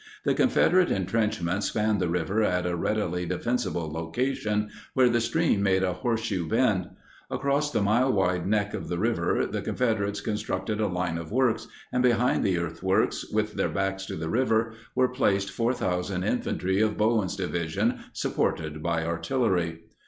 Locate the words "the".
0.25-0.33, 2.01-2.09, 5.09-5.21, 7.69-7.83, 8.87-8.97, 9.45-9.61, 12.43-12.57, 14.15-14.27